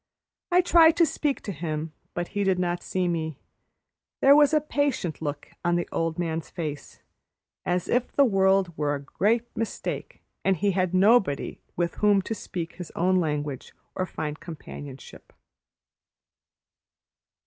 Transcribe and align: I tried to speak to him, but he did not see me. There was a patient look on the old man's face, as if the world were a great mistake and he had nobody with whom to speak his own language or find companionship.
I 0.51 0.61
tried 0.61 0.97
to 0.97 1.05
speak 1.05 1.41
to 1.41 1.51
him, 1.51 1.93
but 2.15 2.29
he 2.29 2.43
did 2.43 2.57
not 2.57 2.81
see 2.81 3.07
me. 3.07 3.37
There 4.19 4.35
was 4.35 4.51
a 4.51 4.59
patient 4.59 5.21
look 5.21 5.49
on 5.63 5.75
the 5.75 5.87
old 5.91 6.17
man's 6.17 6.49
face, 6.49 7.03
as 7.67 7.87
if 7.87 8.11
the 8.11 8.25
world 8.25 8.75
were 8.75 8.95
a 8.95 8.99
great 9.03 9.43
mistake 9.55 10.23
and 10.43 10.57
he 10.57 10.71
had 10.71 10.95
nobody 10.95 11.59
with 11.75 11.93
whom 12.01 12.23
to 12.23 12.33
speak 12.33 12.73
his 12.77 12.89
own 12.95 13.17
language 13.17 13.73
or 13.93 14.07
find 14.07 14.39
companionship. 14.39 15.33